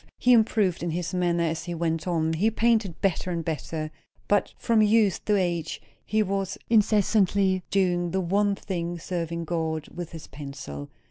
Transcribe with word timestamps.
He 0.17 0.33
improved 0.33 0.81
in 0.81 0.89
his 0.89 1.13
manner 1.13 1.43
as 1.43 1.65
he 1.65 1.75
went 1.75 2.07
on; 2.07 2.33
he 2.33 2.49
painted 2.49 2.99
better 3.01 3.29
and 3.29 3.45
better; 3.45 3.91
but 4.27 4.51
from 4.57 4.81
youth 4.81 5.23
to 5.25 5.35
age 5.37 5.79
he 6.03 6.23
was 6.23 6.57
incessantly 6.71 7.61
doing 7.69 8.09
the 8.09 8.19
one 8.19 8.55
thing, 8.55 8.97
serving 8.97 9.45
God 9.45 9.89
with 9.89 10.11
his 10.11 10.25
pencil. 10.25 10.89